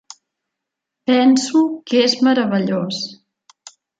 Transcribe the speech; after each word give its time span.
Penso 1.11 1.61
que 1.91 2.01
és 2.07 2.17
meravellós. 2.29 3.05